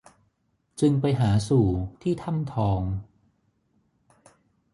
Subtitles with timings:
[0.81, 1.67] จึงไปหาสู่
[2.01, 2.81] ที่ถ้ำทอง